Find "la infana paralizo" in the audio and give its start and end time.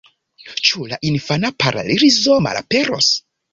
0.93-2.41